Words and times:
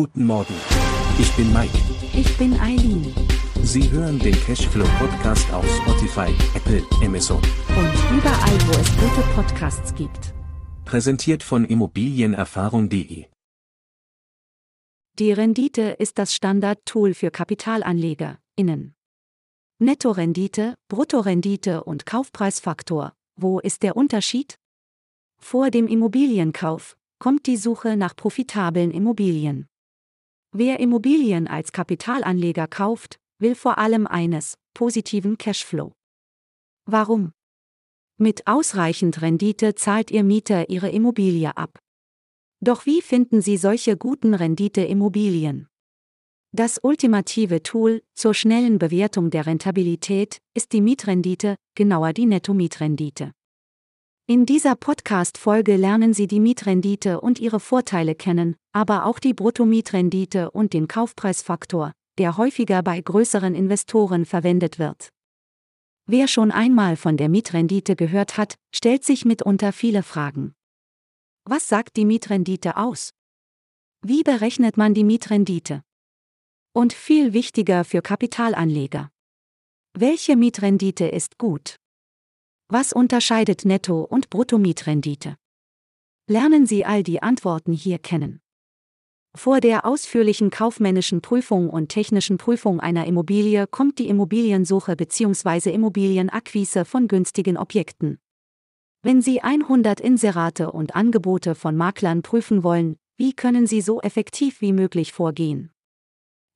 Guten 0.00 0.26
Morgen. 0.26 0.54
Ich 1.18 1.28
bin 1.32 1.52
Mike. 1.52 1.76
Ich 2.14 2.38
bin 2.38 2.54
Eileen. 2.60 3.12
Sie 3.64 3.90
hören 3.90 4.16
den 4.20 4.32
Cashflow 4.32 4.86
Podcast 4.96 5.52
auf 5.52 5.66
Spotify, 5.78 6.32
Apple, 6.54 6.84
Amazon. 7.04 7.38
Und 7.38 8.16
überall, 8.16 8.58
wo 8.68 8.80
es 8.80 8.96
gute 8.96 9.26
Podcasts 9.34 9.92
gibt. 9.96 10.34
Präsentiert 10.84 11.42
von 11.42 11.64
Immobilienerfahrung.de. 11.64 13.26
Die 15.18 15.32
Rendite 15.32 15.96
ist 15.98 16.18
das 16.18 16.32
Standard-Tool 16.32 17.12
für 17.12 17.32
Kapitalanleger, 17.32 18.38
innen. 18.54 18.94
Nettorendite, 19.80 20.76
Bruttorendite 20.86 21.82
und 21.82 22.06
Kaufpreisfaktor. 22.06 23.14
Wo 23.34 23.58
ist 23.58 23.82
der 23.82 23.96
Unterschied? 23.96 24.60
Vor 25.40 25.72
dem 25.72 25.88
Immobilienkauf 25.88 26.96
kommt 27.18 27.46
die 27.46 27.56
Suche 27.56 27.96
nach 27.96 28.14
profitablen 28.14 28.92
Immobilien. 28.92 29.67
Wer 30.60 30.80
Immobilien 30.80 31.46
als 31.46 31.70
Kapitalanleger 31.70 32.66
kauft, 32.66 33.20
will 33.38 33.54
vor 33.54 33.78
allem 33.78 34.08
eines, 34.08 34.58
positiven 34.74 35.38
Cashflow. 35.38 35.92
Warum? 36.84 37.30
Mit 38.16 38.44
ausreichend 38.48 39.22
Rendite 39.22 39.76
zahlt 39.76 40.10
Ihr 40.10 40.24
Mieter 40.24 40.68
Ihre 40.68 40.90
Immobilie 40.90 41.56
ab. 41.56 41.78
Doch 42.58 42.86
wie 42.86 43.02
finden 43.02 43.40
Sie 43.40 43.56
solche 43.56 43.96
guten 43.96 44.34
Rendite-Immobilien? 44.34 45.68
Das 46.50 46.80
ultimative 46.82 47.62
Tool 47.62 48.02
zur 48.14 48.34
schnellen 48.34 48.80
Bewertung 48.80 49.30
der 49.30 49.46
Rentabilität 49.46 50.38
ist 50.54 50.72
die 50.72 50.80
Mietrendite, 50.80 51.54
genauer 51.76 52.12
die 52.12 52.26
Netto-Mietrendite. 52.26 53.30
In 54.30 54.44
dieser 54.44 54.76
Podcast-Folge 54.76 55.76
lernen 55.76 56.12
Sie 56.12 56.26
die 56.26 56.38
Mietrendite 56.38 57.22
und 57.22 57.38
ihre 57.38 57.60
Vorteile 57.60 58.14
kennen, 58.14 58.56
aber 58.74 59.06
auch 59.06 59.20
die 59.20 59.32
Bruttomietrendite 59.32 60.50
und 60.50 60.74
den 60.74 60.86
Kaufpreisfaktor, 60.86 61.92
der 62.18 62.36
häufiger 62.36 62.82
bei 62.82 63.00
größeren 63.00 63.54
Investoren 63.54 64.26
verwendet 64.26 64.78
wird. 64.78 65.08
Wer 66.04 66.28
schon 66.28 66.50
einmal 66.50 66.96
von 66.96 67.16
der 67.16 67.30
Mietrendite 67.30 67.96
gehört 67.96 68.36
hat, 68.36 68.56
stellt 68.70 69.02
sich 69.02 69.24
mitunter 69.24 69.72
viele 69.72 70.02
Fragen. 70.02 70.52
Was 71.46 71.66
sagt 71.66 71.96
die 71.96 72.04
Mietrendite 72.04 72.76
aus? 72.76 73.14
Wie 74.02 74.24
berechnet 74.24 74.76
man 74.76 74.92
die 74.92 75.04
Mietrendite? 75.04 75.82
Und 76.74 76.92
viel 76.92 77.32
wichtiger 77.32 77.82
für 77.82 78.02
Kapitalanleger. 78.02 79.08
Welche 79.94 80.36
Mietrendite 80.36 81.06
ist 81.06 81.38
gut? 81.38 81.78
Was 82.70 82.92
unterscheidet 82.92 83.64
Netto- 83.64 84.04
und 84.04 84.28
Bruttomietrendite? 84.28 85.36
Lernen 86.26 86.66
Sie 86.66 86.84
all 86.84 87.02
die 87.02 87.22
Antworten 87.22 87.72
hier 87.72 87.98
kennen. 87.98 88.42
Vor 89.34 89.60
der 89.60 89.86
ausführlichen 89.86 90.50
kaufmännischen 90.50 91.22
Prüfung 91.22 91.70
und 91.70 91.88
technischen 91.88 92.36
Prüfung 92.36 92.78
einer 92.78 93.06
Immobilie 93.06 93.66
kommt 93.66 93.98
die 93.98 94.08
Immobiliensuche 94.08 94.96
bzw. 94.96 95.70
Immobilienakquise 95.70 96.84
von 96.84 97.08
günstigen 97.08 97.56
Objekten. 97.56 98.18
Wenn 99.02 99.22
Sie 99.22 99.40
100 99.40 99.98
Inserate 100.00 100.70
und 100.70 100.94
Angebote 100.94 101.54
von 101.54 101.74
Maklern 101.74 102.20
prüfen 102.20 102.64
wollen, 102.64 102.98
wie 103.16 103.32
können 103.32 103.66
Sie 103.66 103.80
so 103.80 104.02
effektiv 104.02 104.60
wie 104.60 104.74
möglich 104.74 105.14
vorgehen? 105.14 105.70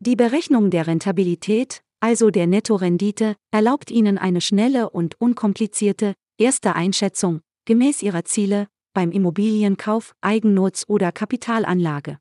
Die 0.00 0.16
Berechnung 0.16 0.68
der 0.68 0.88
Rentabilität, 0.88 1.82
also 2.02 2.30
der 2.30 2.48
Nettorendite, 2.48 3.36
erlaubt 3.52 3.90
Ihnen 3.92 4.18
eine 4.18 4.40
schnelle 4.40 4.90
und 4.90 5.20
unkomplizierte, 5.20 6.14
erste 6.36 6.74
Einschätzung, 6.74 7.42
gemäß 7.64 8.02
Ihrer 8.02 8.24
Ziele, 8.24 8.66
beim 8.92 9.12
Immobilienkauf, 9.12 10.12
Eigennutz 10.20 10.84
oder 10.88 11.12
Kapitalanlage. 11.12 12.18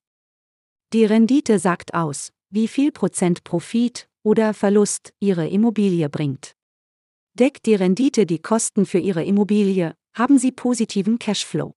Die 0.94 1.04
Rendite 1.04 1.58
sagt 1.58 1.96
aus, 1.96 2.32
wie 2.52 2.68
viel 2.68 2.92
Prozent 2.92 3.44
Profit 3.44 4.08
oder 4.24 4.54
Verlust 4.54 5.14
Ihre 5.20 5.48
Immobilie 5.48 6.10
bringt. 6.10 6.54
Deckt 7.34 7.66
die 7.66 7.76
Rendite 7.76 8.28
die 8.28 8.40
Kosten 8.40 8.86
für 8.86 9.00
Ihre 9.00 9.24
Immobilie, 9.24 9.96
haben 10.14 10.38
Sie 10.38 10.52
positiven 10.52 11.18
Cashflow. 11.18 11.74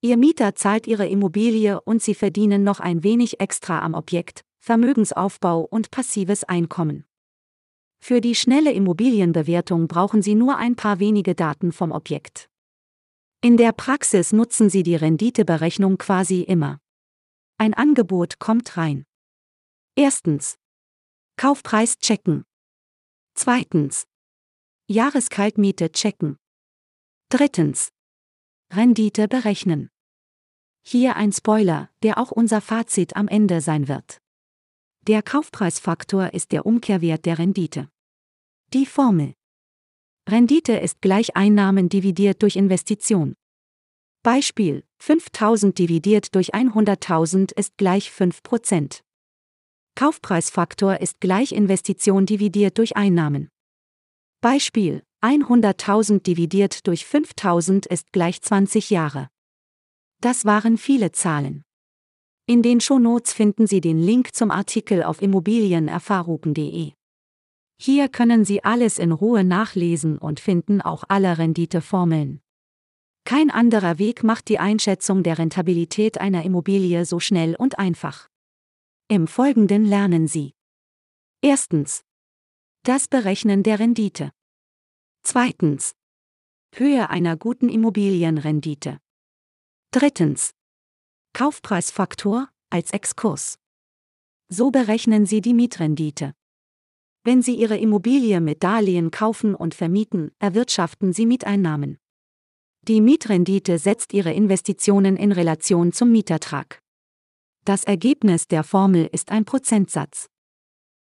Ihr 0.00 0.16
Mieter 0.16 0.54
zahlt 0.54 0.86
Ihre 0.86 1.06
Immobilie 1.06 1.78
und 1.82 2.00
Sie 2.00 2.14
verdienen 2.14 2.64
noch 2.64 2.80
ein 2.80 3.02
wenig 3.02 3.38
extra 3.38 3.80
am 3.80 3.92
Objekt, 3.92 4.44
Vermögensaufbau 4.60 5.60
und 5.60 5.90
passives 5.90 6.44
Einkommen. 6.44 7.04
Für 8.00 8.20
die 8.20 8.34
schnelle 8.34 8.72
Immobilienbewertung 8.72 9.88
brauchen 9.88 10.22
Sie 10.22 10.34
nur 10.34 10.56
ein 10.56 10.76
paar 10.76 10.98
wenige 10.98 11.34
Daten 11.34 11.72
vom 11.72 11.92
Objekt. 11.92 12.48
In 13.40 13.56
der 13.56 13.72
Praxis 13.72 14.32
nutzen 14.32 14.70
Sie 14.70 14.82
die 14.82 14.96
Renditeberechnung 14.96 15.98
quasi 15.98 16.42
immer. 16.42 16.80
Ein 17.58 17.74
Angebot 17.74 18.38
kommt 18.38 18.76
rein. 18.76 19.04
Erstens. 19.94 20.56
Kaufpreis 21.36 21.98
checken. 21.98 22.44
Zweitens. 23.34 24.06
Jahreskaltmiete 24.88 25.92
checken. 25.92 26.36
Drittens. 27.28 27.90
Rendite 28.72 29.28
berechnen. 29.28 29.90
Hier 30.82 31.16
ein 31.16 31.32
Spoiler, 31.32 31.90
der 32.02 32.18
auch 32.18 32.30
unser 32.30 32.60
Fazit 32.60 33.16
am 33.16 33.28
Ende 33.28 33.60
sein 33.60 33.88
wird. 33.88 34.18
Der 35.08 35.22
Kaufpreisfaktor 35.22 36.34
ist 36.34 36.52
der 36.52 36.66
Umkehrwert 36.66 37.24
der 37.24 37.38
Rendite. 37.38 37.88
Die 38.74 38.84
Formel. 38.84 39.32
Rendite 40.28 40.74
ist 40.74 41.00
gleich 41.00 41.34
Einnahmen 41.34 41.88
dividiert 41.88 42.42
durch 42.42 42.56
Investition. 42.56 43.34
Beispiel, 44.22 44.84
5000 44.98 45.78
dividiert 45.78 46.34
durch 46.34 46.54
100.000 46.54 47.54
ist 47.56 47.78
gleich 47.78 48.10
5%. 48.10 49.00
Kaufpreisfaktor 49.94 51.00
ist 51.00 51.22
gleich 51.22 51.52
Investition 51.52 52.26
dividiert 52.26 52.76
durch 52.76 52.94
Einnahmen. 52.98 53.48
Beispiel, 54.42 55.02
100.000 55.22 56.20
dividiert 56.20 56.86
durch 56.86 57.06
5000 57.06 57.86
ist 57.86 58.12
gleich 58.12 58.42
20 58.42 58.90
Jahre. 58.90 59.30
Das 60.20 60.44
waren 60.44 60.76
viele 60.76 61.12
Zahlen. 61.12 61.64
In 62.50 62.62
den 62.62 62.80
Shownotes 62.80 63.34
finden 63.34 63.66
Sie 63.66 63.82
den 63.82 63.98
Link 63.98 64.34
zum 64.34 64.50
Artikel 64.50 65.02
auf 65.02 65.20
immobilienerfahrung.de. 65.20 66.92
Hier 67.78 68.08
können 68.08 68.46
Sie 68.46 68.64
alles 68.64 68.98
in 68.98 69.12
Ruhe 69.12 69.44
nachlesen 69.44 70.16
und 70.16 70.40
finden 70.40 70.80
auch 70.80 71.04
alle 71.08 71.36
Renditeformeln. 71.36 72.40
Kein 73.24 73.50
anderer 73.50 73.98
Weg 73.98 74.24
macht 74.24 74.48
die 74.48 74.58
Einschätzung 74.58 75.22
der 75.22 75.36
Rentabilität 75.36 76.22
einer 76.22 76.42
Immobilie 76.42 77.04
so 77.04 77.20
schnell 77.20 77.54
und 77.54 77.78
einfach. 77.78 78.30
Im 79.08 79.26
Folgenden 79.26 79.84
lernen 79.84 80.26
Sie. 80.26 80.54
Erstens. 81.42 82.02
Das 82.82 83.08
Berechnen 83.08 83.62
der 83.62 83.78
Rendite. 83.78 84.32
Zweitens. 85.22 85.94
Höhe 86.74 87.10
einer 87.10 87.36
guten 87.36 87.68
Immobilienrendite. 87.68 89.00
Drittens. 89.90 90.54
Kaufpreisfaktor 91.32 92.48
als 92.70 92.90
Exkurs. 92.90 93.58
So 94.48 94.70
berechnen 94.70 95.26
Sie 95.26 95.40
die 95.40 95.54
Mietrendite. 95.54 96.34
Wenn 97.24 97.42
Sie 97.42 97.54
Ihre 97.54 97.76
Immobilie 97.76 98.40
mit 98.40 98.62
Darlehen 98.64 99.10
kaufen 99.10 99.54
und 99.54 99.74
vermieten, 99.74 100.32
erwirtschaften 100.38 101.12
Sie 101.12 101.26
Mieteinnahmen. 101.26 101.98
Die 102.82 103.00
Mietrendite 103.00 103.78
setzt 103.78 104.14
Ihre 104.14 104.32
Investitionen 104.32 105.16
in 105.16 105.32
Relation 105.32 105.92
zum 105.92 106.10
Mietertrag. 106.10 106.80
Das 107.64 107.84
Ergebnis 107.84 108.48
der 108.48 108.64
Formel 108.64 109.08
ist 109.12 109.30
ein 109.30 109.44
Prozentsatz. 109.44 110.28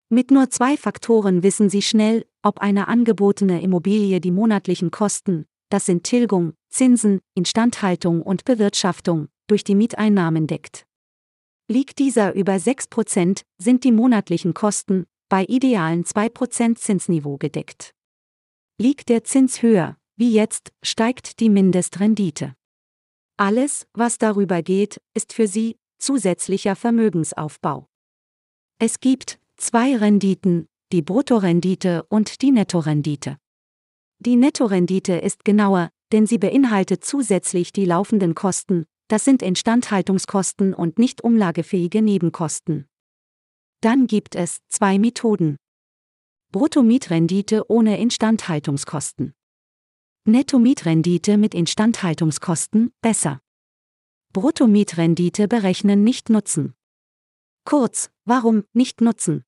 Mit 0.09 0.31
nur 0.31 0.50
zwei 0.50 0.75
Faktoren 0.75 1.41
wissen 1.44 1.69
Sie 1.69 1.81
schnell, 1.81 2.25
ob 2.41 2.59
eine 2.59 2.88
angebotene 2.88 3.62
Immobilie 3.62 4.19
die 4.19 4.31
monatlichen 4.31 4.91
Kosten, 4.91 5.46
das 5.69 5.86
sind 5.86 6.03
Tilgung, 6.03 6.53
Zinsen, 6.69 7.22
Instandhaltung 7.36 8.22
und 8.22 8.44
Bewirtschaftung, 8.44 9.30
durch 9.49 9.63
die 9.63 9.75
Mieteinnahmen 9.75 10.47
deckt. 10.47 10.85
Liegt 11.67 11.99
dieser 11.99 12.33
über 12.33 12.53
6%, 12.53 13.44
sind 13.57 13.83
die 13.83 13.91
monatlichen 13.91 14.53
Kosten 14.53 15.06
bei 15.29 15.45
idealen 15.45 16.03
2% 16.03 16.75
Zinsniveau 16.75 17.38
gedeckt. 17.38 17.94
Liegt 18.79 19.09
der 19.09 19.24
Zins 19.24 19.62
höher, 19.62 19.97
wie 20.15 20.33
jetzt, 20.33 20.71
steigt 20.81 21.39
die 21.39 21.50
Mindestrendite. 21.50 22.56
Alles, 23.38 23.88
was 23.94 24.18
darüber 24.18 24.62
geht, 24.62 25.00
ist 25.13 25.33
für 25.33 25.47
Sie 25.47 25.77
zusätzlicher 26.00 26.75
Vermögensaufbau. 26.75 27.88
Es 28.79 29.00
gibt 29.00 29.39
zwei 29.57 29.95
Renditen, 29.95 30.68
die 30.91 31.01
Bruttorendite 31.01 32.03
und 32.09 32.41
die 32.41 32.51
Nettorendite. 32.51 33.38
Die 34.19 34.35
Nettorendite 34.35 35.13
ist 35.13 35.45
genauer, 35.45 35.89
denn 36.12 36.25
sie 36.25 36.38
beinhaltet 36.38 37.06
zusätzlich 37.06 37.71
die 37.71 37.85
laufenden 37.85 38.35
Kosten, 38.35 38.85
das 39.09 39.25
sind 39.25 39.41
Instandhaltungskosten 39.41 40.73
und 40.73 41.00
nicht 41.00 41.23
umlagefähige 41.23 42.01
Nebenkosten. 42.01 42.88
Dann 43.81 44.06
gibt 44.06 44.35
es 44.35 44.59
zwei 44.69 45.00
Methoden. 45.00 45.57
Bruttomietrendite 46.51 47.69
ohne 47.69 48.00
Instandhaltungskosten. 48.00 49.33
Nettomietrendite 50.25 51.38
mit 51.38 51.56
Instandhaltungskosten 51.56 52.91
besser. 53.01 53.41
Bruttomietrendite 54.31 55.47
berechnen 55.47 56.03
nicht 56.03 56.29
nutzen. 56.29 56.75
Kurz, 57.65 58.12
warum 58.25 58.63
nicht 58.73 59.01
nutzen? 59.01 59.44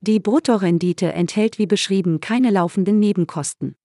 Die 0.00 0.18
Bruttorendite 0.18 1.12
enthält 1.12 1.58
wie 1.58 1.66
beschrieben 1.66 2.18
keine 2.18 2.50
laufenden 2.50 2.98
Nebenkosten. 2.98 3.76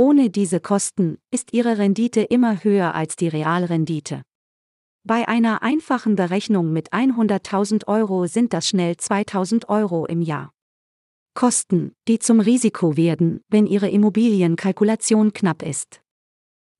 Ohne 0.00 0.30
diese 0.30 0.60
Kosten 0.60 1.18
ist 1.30 1.52
Ihre 1.52 1.76
Rendite 1.76 2.22
immer 2.22 2.64
höher 2.64 2.94
als 2.94 3.16
die 3.16 3.28
Realrendite. 3.28 4.22
Bei 5.04 5.28
einer 5.28 5.62
einfachen 5.62 6.16
Berechnung 6.16 6.72
mit 6.72 6.94
100.000 6.94 7.86
Euro 7.86 8.26
sind 8.26 8.54
das 8.54 8.66
schnell 8.66 8.94
2.000 8.94 9.68
Euro 9.68 10.06
im 10.06 10.22
Jahr. 10.22 10.54
Kosten, 11.34 11.92
die 12.08 12.18
zum 12.18 12.40
Risiko 12.40 12.96
werden, 12.96 13.42
wenn 13.50 13.66
Ihre 13.66 13.90
Immobilienkalkulation 13.90 15.34
knapp 15.34 15.62
ist. 15.62 16.00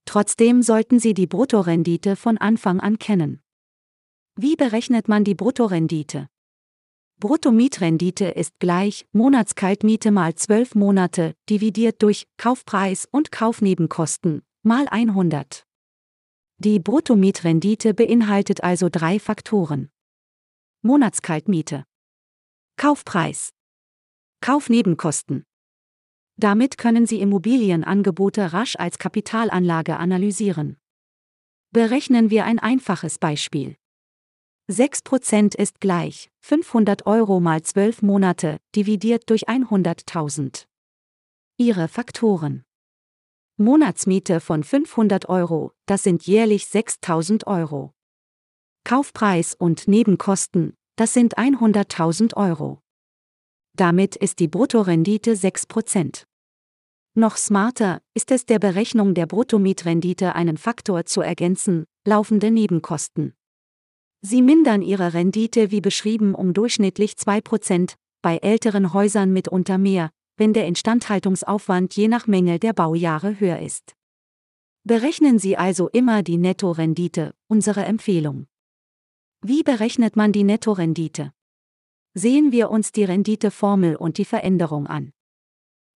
Trotzdem 0.06 0.62
sollten 0.62 0.98
Sie 0.98 1.12
die 1.12 1.26
Bruttorendite 1.26 2.16
von 2.16 2.38
Anfang 2.38 2.80
an 2.80 2.98
kennen. 2.98 3.42
Wie 4.34 4.56
berechnet 4.56 5.08
man 5.08 5.24
die 5.24 5.34
Bruttorendite? 5.34 6.30
Bruttomietrendite 7.20 8.28
ist 8.28 8.58
gleich 8.60 9.06
Monatskaltmiete 9.12 10.10
mal 10.10 10.34
12 10.34 10.74
Monate 10.74 11.34
dividiert 11.50 12.00
durch 12.02 12.26
Kaufpreis 12.38 13.06
und 13.10 13.30
Kaufnebenkosten 13.30 14.40
mal 14.62 14.88
100. 14.88 15.66
Die 16.56 16.78
Bruttomietrendite 16.78 17.92
beinhaltet 17.92 18.64
also 18.64 18.88
drei 18.90 19.20
Faktoren. 19.20 19.90
Monatskaltmiete. 20.80 21.84
Kaufpreis. 22.78 23.50
Kaufnebenkosten. 24.40 25.44
Damit 26.38 26.78
können 26.78 27.04
Sie 27.04 27.20
Immobilienangebote 27.20 28.54
rasch 28.54 28.76
als 28.76 28.96
Kapitalanlage 28.96 29.98
analysieren. 29.98 30.78
Berechnen 31.70 32.30
wir 32.30 32.46
ein 32.46 32.58
einfaches 32.58 33.18
Beispiel. 33.18 33.76
6% 34.70 35.56
ist 35.56 35.80
gleich 35.80 36.30
500 36.42 37.04
Euro 37.06 37.40
mal 37.40 37.60
12 37.60 38.02
Monate, 38.02 38.58
dividiert 38.76 39.28
durch 39.28 39.48
100.000. 39.48 40.66
Ihre 41.56 41.88
Faktoren. 41.88 42.62
Monatsmiete 43.56 44.40
von 44.40 44.62
500 44.62 45.28
Euro, 45.28 45.72
das 45.86 46.04
sind 46.04 46.26
jährlich 46.26 46.66
6000 46.66 47.46
Euro. 47.48 47.92
Kaufpreis 48.84 49.54
und 49.54 49.88
Nebenkosten, 49.88 50.74
das 50.96 51.12
sind 51.14 51.36
100.000 51.36 52.36
Euro. 52.36 52.80
Damit 53.76 54.14
ist 54.16 54.38
die 54.38 54.48
Bruttorendite 54.48 55.32
6%. 55.32 56.24
Noch 57.14 57.36
smarter 57.36 58.00
ist 58.14 58.30
es 58.30 58.46
der 58.46 58.60
Berechnung 58.60 59.14
der 59.14 59.26
Bruttomietrendite 59.26 60.36
einen 60.36 60.56
Faktor 60.56 61.06
zu 61.06 61.22
ergänzen, 61.22 61.86
laufende 62.06 62.50
Nebenkosten. 62.52 63.34
Sie 64.22 64.42
mindern 64.42 64.82
ihre 64.82 65.14
Rendite 65.14 65.70
wie 65.70 65.80
beschrieben 65.80 66.34
um 66.34 66.52
durchschnittlich 66.52 67.12
2%, 67.12 67.94
bei 68.22 68.36
älteren 68.36 68.92
Häusern 68.92 69.32
mitunter 69.32 69.78
mehr, 69.78 70.10
wenn 70.36 70.52
der 70.52 70.66
Instandhaltungsaufwand 70.66 71.94
je 71.96 72.08
nach 72.08 72.26
Menge 72.26 72.58
der 72.58 72.72
Baujahre 72.72 73.40
höher 73.40 73.60
ist. 73.60 73.94
Berechnen 74.84 75.38
Sie 75.38 75.56
also 75.56 75.88
immer 75.88 76.22
die 76.22 76.38
Nettorendite, 76.38 77.34
unsere 77.48 77.84
Empfehlung. 77.84 78.46
Wie 79.42 79.62
berechnet 79.62 80.16
man 80.16 80.32
die 80.32 80.44
Nettorendite? 80.44 81.32
Sehen 82.14 82.52
wir 82.52 82.70
uns 82.70 82.92
die 82.92 83.04
Renditeformel 83.04 83.96
und 83.96 84.18
die 84.18 84.24
Veränderung 84.24 84.86
an. 84.86 85.12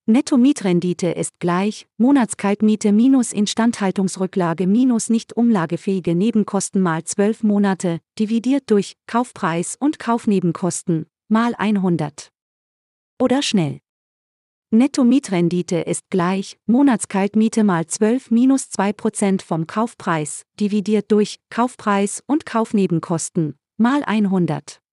Netto-Mietrendite 0.07 1.07
ist 1.07 1.41
gleich 1.41 1.87
Monatskaltmiete 1.97 2.93
minus 2.93 3.33
Instandhaltungsrücklage 3.33 4.67
minus 4.67 5.09
nicht 5.09 5.35
umlagefähige 5.35 6.15
Nebenkosten 6.15 6.83
mal 6.83 7.05
12 7.05 7.43
Monate, 7.43 8.01
dividiert 8.19 8.65
durch 8.71 8.99
Kaufpreis 9.07 9.77
und 9.81 9.99
Kaufnebenkosten 9.99 11.07
mal 11.29 11.55
100. 11.57 12.31
Oder 13.19 13.41
schnell. 13.41 13.79
Netto-Mietrendite 14.71 15.77
ist 15.77 16.11
gleich 16.11 16.59
Monatskaltmiete 16.67 17.65
mal 17.65 17.87
12 17.87 18.31
minus 18.31 18.65
2% 18.65 19.43
vom 19.43 19.67
Kaufpreis, 19.67 20.43
dividiert 20.61 21.11
durch 21.13 21.39
Kaufpreis 21.49 22.23
und 22.27 22.45
Kaufnebenkosten 22.45 23.55
mal 23.79 24.03
100. 24.05 24.84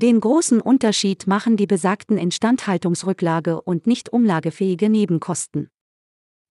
Den 0.00 0.18
großen 0.18 0.62
Unterschied 0.62 1.26
machen 1.26 1.58
die 1.58 1.66
besagten 1.66 2.16
Instandhaltungsrücklage 2.16 3.60
und 3.60 3.86
nicht 3.86 4.10
umlagefähige 4.10 4.88
Nebenkosten. 4.88 5.68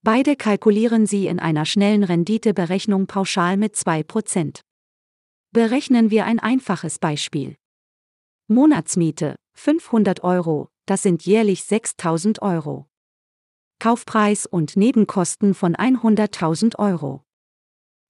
Beide 0.04 0.36
kalkulieren 0.36 1.04
Sie 1.04 1.26
in 1.26 1.40
einer 1.40 1.66
schnellen 1.66 2.04
Renditeberechnung 2.04 3.08
pauschal 3.08 3.56
mit 3.56 3.74
2%. 3.74 4.60
Berechnen 5.50 6.12
wir 6.12 6.26
ein 6.26 6.38
einfaches 6.38 7.00
Beispiel. 7.00 7.56
Monatsmiete 8.46 9.34
500 9.54 10.22
Euro, 10.22 10.68
das 10.86 11.02
sind 11.02 11.26
jährlich 11.26 11.64
6000 11.64 12.42
Euro. 12.42 12.86
Kaufpreis 13.80 14.46
und 14.46 14.76
Nebenkosten 14.76 15.54
von 15.54 15.74
100.000 15.74 16.78
Euro. 16.78 17.24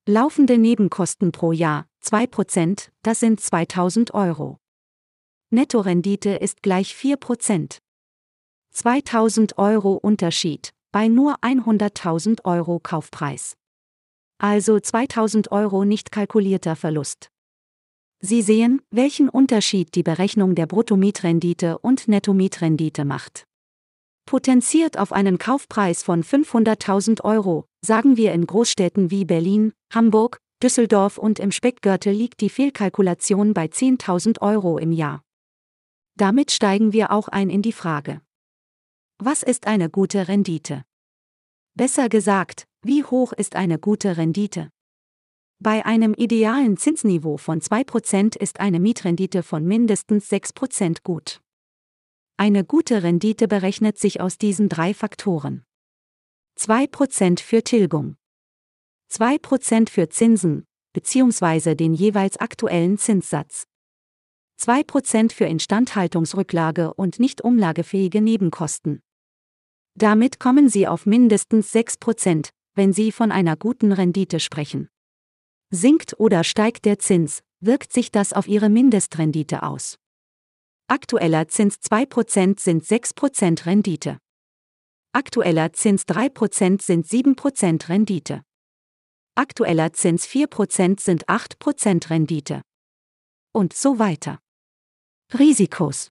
Laufende 0.07 0.59
Nebenkosten 0.59 1.33
pro 1.33 1.53
Jahr 1.53 1.87
2%, 2.05 2.91
das 3.03 3.21
sind 3.21 3.41
2000 3.41 4.13
Euro. 4.13 4.59
Nettorendite 5.53 6.31
ist 6.31 6.63
gleich 6.63 6.95
4%. 6.95 7.79
2000 8.71 9.59
Euro 9.59 9.95
Unterschied 9.95 10.71
bei 10.93 11.09
nur 11.09 11.39
100.000 11.43 12.45
Euro 12.45 12.79
Kaufpreis. 12.79 13.57
Also 14.39 14.79
2000 14.79 15.51
Euro 15.51 15.85
nicht 15.85 16.13
kalkulierter 16.13 16.77
Verlust. 16.77 17.31
Sie 18.21 18.43
sehen, 18.43 18.81
welchen 18.93 19.29
Unterschied 19.29 19.97
die 19.97 20.05
Berechnung 20.05 20.55
der 20.55 20.67
Bruttomietrendite 20.67 21.79
und 21.79 22.07
Nettomietrendite 22.07 23.05
macht. 23.05 23.45
Potenziert 24.27 24.99
auf 24.99 25.13
einen 25.13 25.39
Kaufpreis 25.39 26.05
von 26.05 26.23
500.000 26.23 27.25
Euro, 27.25 27.65
sagen 27.85 28.17
wir 28.17 28.33
in 28.35 28.47
Großstädten 28.47 29.11
wie 29.11 29.25
Berlin, 29.25 29.73
Hamburg, 29.93 30.39
Düsseldorf 30.63 31.19
und 31.19 31.41
im 31.41 31.51
Speckgürtel 31.51 32.13
liegt 32.13 32.41
die 32.41 32.51
Fehlkalkulation 32.51 33.53
bei 33.53 33.65
10.000 33.67 34.41
Euro 34.43 34.79
im 34.79 34.93
Jahr. 34.93 35.23
Damit 36.21 36.51
steigen 36.51 36.93
wir 36.93 37.13
auch 37.13 37.29
ein 37.29 37.49
in 37.49 37.63
die 37.63 37.73
Frage. 37.73 38.21
Was 39.17 39.43
ist 39.43 39.67
eine 39.67 39.89
gute 39.89 40.29
Rendite? 40.29 40.85
Besser 41.75 42.11
gesagt, 42.11 42.67
wie 42.83 43.05
hoch 43.05 43.33
ist 43.33 43.57
eine 43.57 43.79
gute 43.79 44.19
Rendite? 44.19 44.69
Bei 45.61 45.87
einem 45.87 46.13
idealen 46.13 46.77
Zinsniveau 46.77 47.39
von 47.39 47.63
2% 47.63 48.37
ist 48.37 48.61
eine 48.61 48.81
Mietrendite 48.81 49.43
von 49.43 49.65
mindestens 49.65 50.31
6% 50.31 50.99
gut. 51.05 51.41
Eine 52.37 52.67
gute 52.67 53.03
Rendite 53.03 53.49
berechnet 53.49 53.97
sich 53.97 54.21
aus 54.21 54.37
diesen 54.37 54.69
drei 54.69 54.93
Faktoren. 54.93 55.65
2% 56.59 57.41
für 57.41 57.65
Tilgung. 57.65 58.19
2% 59.11 59.89
für 59.89 60.11
Zinsen, 60.11 60.67
bzw. 60.93 61.75
den 61.77 61.95
jeweils 61.95 62.37
aktuellen 62.37 62.99
Zinssatz. 62.99 63.70
2% 64.61 65.33
für 65.33 65.47
Instandhaltungsrücklage 65.47 66.95
und 66.95 67.19
nicht 67.19 67.41
umlagefähige 67.43 68.21
Nebenkosten. 68.21 69.01
Damit 69.95 70.39
kommen 70.39 70.69
Sie 70.69 70.87
auf 70.87 71.07
mindestens 71.07 71.75
6%, 71.75 72.51
wenn 72.75 72.93
Sie 72.93 73.13
von 73.13 73.33
einer 73.33 73.57
guten 73.57 73.93
Rendite 73.93 74.39
sprechen. 74.39 74.89
Sinkt 75.71 76.19
oder 76.19 76.45
steigt 76.45 76.85
der 76.85 76.99
Zins, 76.99 77.43
wirkt 77.61 77.93
sich 77.93 78.11
das 78.11 78.33
auf 78.33 78.49
Ihre 78.49 78.69
Mindestrendite 78.69 79.63
aus. 79.63 79.99
Aktueller 80.89 81.49
Zins 81.49 81.77
2% 81.77 82.59
sind 82.59 82.85
6% 82.85 83.67
Rendite. 83.67 84.19
Aktueller 85.13 85.73
Zins 85.73 86.05
3% 86.05 86.83
sind 86.83 87.07
7% 87.07 87.89
Rendite. 87.89 88.43
Aktueller 89.37 89.93
Zins 89.93 90.27
4% 90.27 91.01
sind 91.01 91.29
8% 91.29 92.11
Rendite. 92.11 92.63
Und 93.53 93.73
so 93.73 93.99
weiter. 93.99 94.39
Risikos. 95.39 96.11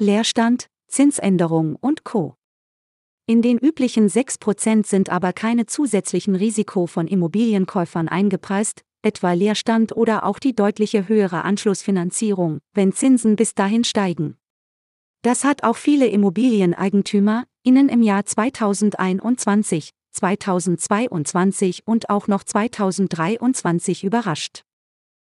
Leerstand, 0.00 0.68
Zinsänderung 0.86 1.74
und 1.74 2.04
Co. 2.04 2.36
In 3.26 3.42
den 3.42 3.58
üblichen 3.58 4.08
6% 4.08 4.86
sind 4.86 5.10
aber 5.10 5.32
keine 5.32 5.66
zusätzlichen 5.66 6.36
Risiko 6.36 6.86
von 6.86 7.08
Immobilienkäufern 7.08 8.06
eingepreist, 8.06 8.82
etwa 9.02 9.32
Leerstand 9.32 9.96
oder 9.96 10.24
auch 10.24 10.38
die 10.38 10.54
deutliche 10.54 11.08
höhere 11.08 11.42
Anschlussfinanzierung, 11.42 12.60
wenn 12.74 12.92
Zinsen 12.92 13.34
bis 13.34 13.56
dahin 13.56 13.82
steigen. 13.82 14.36
Das 15.22 15.42
hat 15.42 15.64
auch 15.64 15.76
viele 15.76 16.06
Immobilieneigentümer, 16.06 17.44
ihnen 17.64 17.88
im 17.88 18.02
Jahr 18.02 18.24
2021, 18.24 19.90
2022 20.12 21.88
und 21.88 22.08
auch 22.08 22.28
noch 22.28 22.44
2023 22.44 24.04
überrascht. 24.04 24.62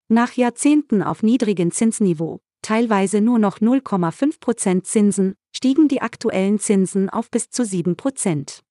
Nach 0.06 0.34
Jahrzehnten 0.34 1.02
auf 1.02 1.24
niedrigem 1.24 1.72
Zinsniveau, 1.72 2.40
teilweise 2.62 3.20
nur 3.20 3.38
noch 3.38 3.58
0,5% 3.58 4.84
Zinsen, 4.84 5.34
stiegen 5.54 5.88
die 5.88 6.00
aktuellen 6.00 6.58
Zinsen 6.58 7.10
auf 7.10 7.30
bis 7.30 7.50
zu 7.50 7.62
7%. 7.62 8.62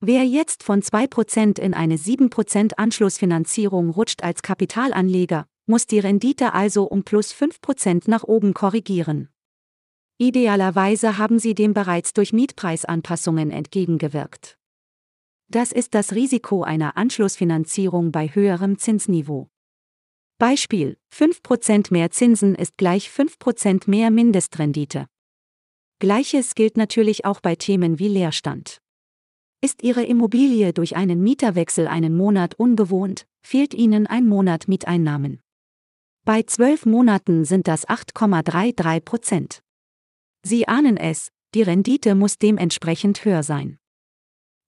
Wer 0.00 0.24
jetzt 0.24 0.62
von 0.62 0.82
2% 0.82 1.58
in 1.58 1.72
eine 1.72 1.96
7% 1.96 2.74
Anschlussfinanzierung 2.76 3.90
rutscht 3.90 4.22
als 4.22 4.42
Kapitalanleger, 4.42 5.46
muss 5.66 5.86
die 5.86 5.98
Rendite 5.98 6.52
also 6.52 6.84
um 6.84 7.02
plus 7.02 7.32
5% 7.32 8.10
nach 8.10 8.24
oben 8.24 8.52
korrigieren. 8.52 9.30
Idealerweise 10.18 11.18
haben 11.18 11.38
Sie 11.38 11.54
dem 11.54 11.74
bereits 11.74 12.12
durch 12.12 12.32
Mietpreisanpassungen 12.32 13.50
entgegengewirkt. 13.50 14.58
Das 15.48 15.72
ist 15.72 15.94
das 15.94 16.12
Risiko 16.12 16.62
einer 16.62 16.96
Anschlussfinanzierung 16.96 18.12
bei 18.12 18.28
höherem 18.28 18.78
Zinsniveau. 18.78 19.48
Beispiel: 20.38 20.98
5% 21.14 21.92
mehr 21.92 22.10
Zinsen 22.10 22.54
ist 22.54 22.76
gleich 22.76 23.08
5% 23.08 23.88
mehr 23.88 24.10
Mindestrendite. 24.10 25.06
Gleiches 25.98 26.54
gilt 26.54 26.76
natürlich 26.76 27.24
auch 27.24 27.40
bei 27.40 27.56
Themen 27.56 27.98
wie 27.98 28.08
Leerstand. 28.08 28.82
Ist 29.62 29.82
Ihre 29.82 30.04
Immobilie 30.04 30.74
durch 30.74 30.94
einen 30.94 31.22
Mieterwechsel 31.22 31.88
einen 31.88 32.14
Monat 32.14 32.54
unbewohnt, 32.54 33.26
fehlt 33.42 33.72
Ihnen 33.72 34.06
ein 34.06 34.28
Monat 34.28 34.68
Mieteinnahmen. 34.68 35.40
Bei 36.26 36.42
zwölf 36.42 36.84
Monaten 36.84 37.46
sind 37.46 37.66
das 37.66 37.88
8,33 37.88 39.00
Prozent. 39.00 39.62
Sie 40.42 40.68
ahnen 40.68 40.98
es, 40.98 41.32
die 41.54 41.62
Rendite 41.62 42.14
muss 42.14 42.36
dementsprechend 42.36 43.24
höher 43.24 43.42
sein. 43.42 43.78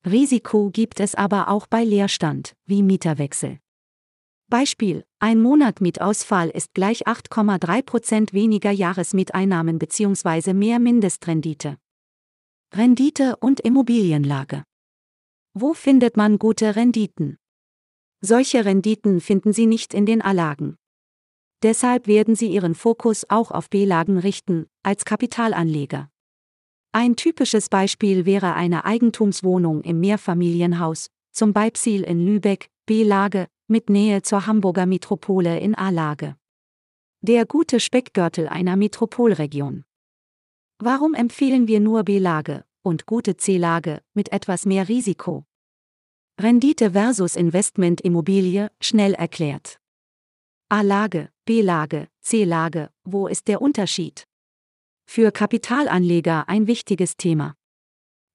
Risiko 0.07 0.71
gibt 0.71 0.99
es 1.01 1.15
aber 1.15 1.49
auch 1.49 1.67
bei 1.67 1.85
Leerstand, 1.85 2.55
wie 2.65 2.83
Mieterwechsel. 2.83 3.59
Beispiel: 4.51 5.05
Ein 5.19 5.43
Monat 5.43 5.83
Mietausfall 5.83 6.49
ist 6.49 6.73
gleich 6.73 7.07
8,3% 7.07 8.33
weniger 8.33 8.71
Jahresmieteinnahmen 8.71 9.79
bzw. 9.79 10.55
mehr 10.55 10.79
Mindestrendite. 10.79 11.77
Rendite 12.75 13.37
und 13.37 13.61
Immobilienlage. 13.61 14.65
Wo 15.53 15.75
findet 15.75 16.17
man 16.17 16.39
gute 16.39 16.77
Renditen? 16.77 17.37
Solche 18.23 18.65
Renditen 18.65 19.21
finden 19.21 19.53
Sie 19.53 19.67
nicht 19.67 19.93
in 19.93 20.07
den 20.07 20.23
A-Lagen. 20.23 20.77
Deshalb 21.63 22.07
werden 22.07 22.35
Sie 22.35 22.49
Ihren 22.49 22.75
Fokus 22.75 23.29
auch 23.29 23.51
auf 23.51 23.69
B-Lagen 23.69 24.17
richten, 24.17 24.67
als 24.83 25.05
Kapitalanleger. 25.05 26.09
Ein 26.93 27.17
typisches 27.17 27.69
Beispiel 27.69 28.25
wäre 28.25 28.55
eine 28.55 28.87
Eigentumswohnung 28.87 29.83
im 29.83 30.01
Mehrfamilienhaus, 30.01 31.11
zum 31.33 31.53
Beispiel 31.53 32.03
in 32.03 32.25
Lübeck, 32.25 32.71
B-Lage, 32.87 33.49
mit 33.69 33.91
Nähe 33.91 34.23
zur 34.23 34.47
Hamburger 34.47 34.87
Metropole 34.87 35.61
in 35.61 35.75
A-Lage. 35.75 36.37
Der 37.21 37.45
gute 37.45 37.81
Speckgürtel 37.81 38.49
einer 38.49 38.77
Metropolregion. 38.77 39.85
Warum 40.79 41.13
empfehlen 41.15 41.69
wir 41.69 41.81
nur 41.81 42.05
B-Lage 42.05 42.65
und 42.83 43.05
gute 43.05 43.37
C-Lage 43.37 44.01
mit 44.15 44.33
etwas 44.33 44.65
mehr 44.65 44.89
Risiko? 44.89 45.45
Rendite 46.41 46.93
versus 46.93 47.37
Investmentimmobilie, 47.37 48.71
schnell 48.81 49.13
erklärt. 49.13 49.81
A-Lage, 50.71 51.31
B-Lage, 51.45 52.09
C-Lage, 52.21 52.91
wo 53.05 53.27
ist 53.27 53.49
der 53.49 53.61
Unterschied? 53.61 54.27
Für 55.05 55.31
Kapitalanleger 55.31 56.49
ein 56.49 56.67
wichtiges 56.67 57.17
Thema. 57.17 57.55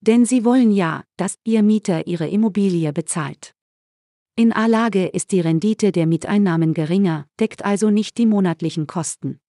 Denn 0.01 0.25
sie 0.25 0.43
wollen 0.43 0.71
ja, 0.71 1.05
dass 1.17 1.39
ihr 1.43 1.63
Mieter 1.63 2.05
ihre 2.05 2.27
Immobilie 2.27 2.91
bezahlt. 2.91 3.55
In 4.35 4.51
A-Lage 4.51 5.05
ist 5.05 5.31
die 5.31 5.41
Rendite 5.41 5.91
der 5.91 6.07
Mieteinnahmen 6.07 6.73
geringer, 6.73 7.27
deckt 7.39 7.63
also 7.63 7.91
nicht 7.91 8.17
die 8.17 8.25
monatlichen 8.25 8.87
Kosten. 8.87 9.39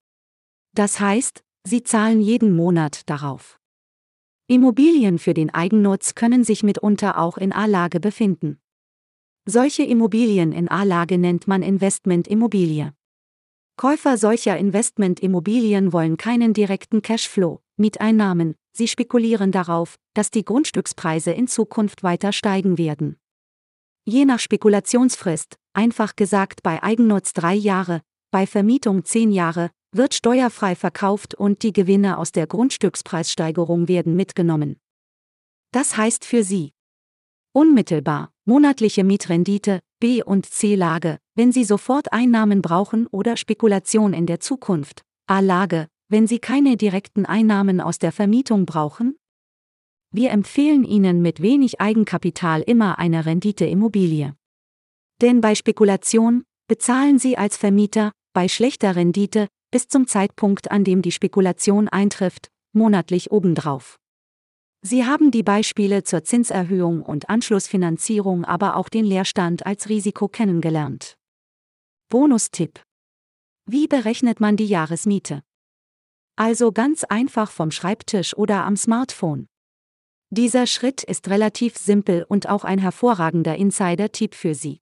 Das 0.74 1.00
heißt, 1.00 1.42
sie 1.66 1.82
zahlen 1.82 2.20
jeden 2.20 2.54
Monat 2.54 3.08
darauf. 3.08 3.58
Immobilien 4.46 5.18
für 5.18 5.32
den 5.32 5.48
Eigennutz 5.48 6.14
können 6.14 6.44
sich 6.44 6.62
mitunter 6.62 7.16
auch 7.18 7.38
in 7.38 7.50
A-Lage 7.50 7.98
befinden. 7.98 8.60
Solche 9.46 9.84
Immobilien 9.84 10.52
in 10.52 10.68
A-Lage 10.68 11.16
nennt 11.16 11.48
man 11.48 11.62
Investmentimmobilie. 11.62 12.92
Käufer 13.78 14.18
solcher 14.18 14.58
Investmentimmobilien 14.58 15.94
wollen 15.94 16.18
keinen 16.18 16.52
direkten 16.52 17.00
Cashflow, 17.00 17.62
Mieteinnahmen, 17.78 18.54
sie 18.76 18.86
spekulieren 18.86 19.50
darauf, 19.50 19.96
dass 20.12 20.30
die 20.30 20.44
Grundstückspreise 20.44 21.30
in 21.30 21.48
Zukunft 21.48 22.02
weiter 22.02 22.32
steigen 22.32 22.76
werden. 22.76 23.16
Je 24.06 24.26
nach 24.26 24.38
Spekulationsfrist, 24.38 25.56
einfach 25.73 26.14
gesagt 26.14 26.62
bei 26.62 26.82
Eigennutz 26.82 27.32
drei 27.32 27.54
Jahre, 27.54 28.02
bei 28.30 28.46
Vermietung 28.46 29.04
zehn 29.06 29.32
Jahre, 29.32 29.70
wird 29.92 30.12
steuerfrei 30.12 30.75
verkauft 30.75 31.34
und 31.34 31.62
die 31.62 31.73
Gewinne 31.73 32.18
aus 32.18 32.30
der 32.30 32.46
Grundstückspreissteigerung 32.46 33.88
werden 33.88 34.14
mitgenommen. 34.14 34.76
Das 35.73 35.96
heißt 35.96 36.25
für 36.26 36.44
Sie. 36.44 36.73
Unmittelbar. 37.52 38.30
Monatliche 38.44 39.04
Mietrendite, 39.04 39.80
B- 40.00 40.23
und 40.23 40.44
C-Lage, 40.44 41.18
wenn 41.34 41.50
Sie 41.50 41.64
sofort 41.64 42.12
Einnahmen 42.12 42.61
brauchen 42.61 43.06
oder 43.06 43.38
Spekulation 43.38 44.12
in 44.12 44.26
der 44.26 44.38
Zukunft, 44.38 45.02
A-Lage, 45.26 45.88
wenn 46.11 46.26
Sie 46.26 46.40
keine 46.40 46.76
direkten 46.76 47.25
Einnahmen 47.25 47.80
aus 47.80 47.99
der 47.99 48.12
Vermietung 48.12 48.66
brauchen, 48.66 49.16
wir 50.14 50.30
empfehlen 50.30 50.85
Ihnen 50.85 51.23
mit 51.23 51.42
wenig 51.42 51.80
Eigenkapital 51.80 52.62
immer 52.62 53.00
eine 53.00 53.26
Rendite-Immobilie. 53.26 54.37
Denn 55.21 55.40
bei 55.40 55.56
Spekulation 55.56 56.44
bezahlen 56.68 57.18
Sie 57.18 57.37
als 57.37 57.56
Vermieter, 57.56 58.12
bei 58.33 58.47
schlechter 58.47 58.94
Rendite, 58.94 59.49
bis 59.73 59.88
zum 59.88 60.06
Zeitpunkt, 60.06 60.71
an 60.71 60.85
dem 60.85 61.02
die 61.02 61.11
Spekulation 61.11 61.88
eintrifft, 61.88 62.49
monatlich 62.73 63.33
obendrauf. 63.33 63.99
Sie 64.83 65.04
haben 65.04 65.33
die 65.33 65.42
Beispiele 65.42 66.04
zur 66.04 66.23
Zinserhöhung 66.23 67.02
und 67.02 67.28
Anschlussfinanzierung, 67.28 68.44
aber 68.44 68.76
auch 68.76 68.88
den 68.88 69.04
Leerstand 69.04 69.66
als 69.66 69.88
Risiko 69.88 70.28
kennengelernt. 70.28 71.16
Bonustipp. 72.09 72.80
Wie 73.66 73.88
berechnet 73.88 74.38
man 74.38 74.56
die 74.56 74.66
Jahresmiete? 74.66 75.42
Also 76.37 76.71
ganz 76.71 77.02
einfach 77.02 77.50
vom 77.50 77.73
Schreibtisch 77.73 78.37
oder 78.37 78.64
am 78.64 78.76
Smartphone. 78.76 79.49
Dieser 80.31 80.66
Schritt 80.66 81.02
ist 81.02 81.28
relativ 81.28 81.76
simpel 81.76 82.25
und 82.28 82.49
auch 82.49 82.64
ein 82.64 82.78
hervorragender 82.78 83.57
Insider-Tipp 83.57 84.35
für 84.35 84.54
Sie. 84.54 84.81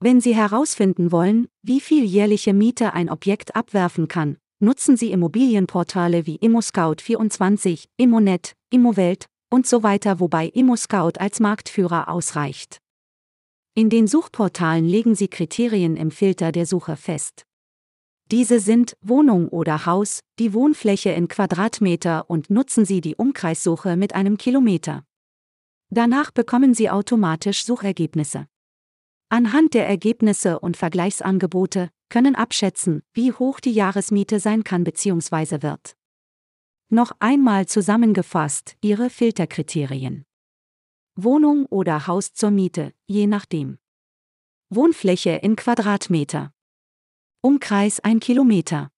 Wenn 0.00 0.20
Sie 0.20 0.34
herausfinden 0.34 1.12
wollen, 1.12 1.48
wie 1.62 1.80
viel 1.80 2.04
jährliche 2.04 2.52
Miete 2.52 2.92
ein 2.92 3.08
Objekt 3.08 3.56
abwerfen 3.56 4.08
kann, 4.08 4.36
nutzen 4.60 4.96
Sie 4.96 5.12
Immobilienportale 5.12 6.26
wie 6.26 6.38
ImmoScout24, 6.38 7.84
Immonet, 7.96 8.54
Immowelt 8.70 9.26
und 9.50 9.66
so 9.66 9.82
weiter, 9.82 10.20
wobei 10.20 10.48
ImmoScout 10.48 11.18
als 11.18 11.40
Marktführer 11.40 12.08
ausreicht. 12.08 12.78
In 13.76 13.90
den 13.90 14.06
Suchportalen 14.06 14.84
legen 14.84 15.14
Sie 15.14 15.28
Kriterien 15.28 15.96
im 15.96 16.10
Filter 16.10 16.52
der 16.52 16.66
Suche 16.66 16.96
fest. 16.96 17.44
Diese 18.30 18.58
sind 18.58 18.96
Wohnung 19.02 19.48
oder 19.48 19.84
Haus, 19.84 20.20
die 20.38 20.54
Wohnfläche 20.54 21.10
in 21.10 21.28
Quadratmeter 21.28 22.28
und 22.30 22.48
nutzen 22.48 22.84
Sie 22.84 23.00
die 23.00 23.16
Umkreissuche 23.16 23.96
mit 23.96 24.14
einem 24.14 24.38
Kilometer. 24.38 25.04
Danach 25.90 26.30
bekommen 26.30 26.72
Sie 26.72 26.88
automatisch 26.88 27.64
Suchergebnisse. 27.64 28.46
Anhand 29.28 29.74
der 29.74 29.86
Ergebnisse 29.86 30.58
und 30.58 30.76
Vergleichsangebote 30.76 31.90
können 32.08 32.34
abschätzen, 32.34 33.02
wie 33.12 33.32
hoch 33.32 33.60
die 33.60 33.72
Jahresmiete 33.72 34.40
sein 34.40 34.64
kann 34.64 34.84
bzw. 34.84 35.62
wird. 35.62 35.96
Noch 36.88 37.12
einmal 37.18 37.66
zusammengefasst 37.66 38.76
Ihre 38.80 39.10
Filterkriterien. 39.10 40.24
Wohnung 41.16 41.66
oder 41.66 42.06
Haus 42.06 42.32
zur 42.32 42.50
Miete, 42.50 42.94
je 43.06 43.26
nachdem. 43.26 43.78
Wohnfläche 44.70 45.30
in 45.30 45.56
Quadratmeter. 45.56 46.53
Umkreis 47.44 48.00
1 48.00 48.24
Kilometer. 48.24 48.90